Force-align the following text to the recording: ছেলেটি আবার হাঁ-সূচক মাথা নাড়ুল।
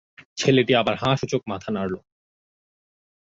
ছেলেটি 0.37 0.73
আবার 0.75 0.95
হাঁ-সূচক 0.95 1.41
মাথা 1.47 1.69
নাড়ুল। 1.71 1.95